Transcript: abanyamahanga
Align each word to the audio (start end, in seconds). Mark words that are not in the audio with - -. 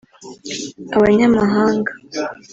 abanyamahanga 0.95 1.91